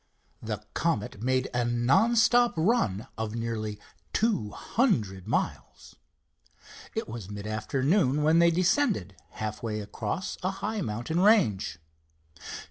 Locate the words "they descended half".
8.39-9.61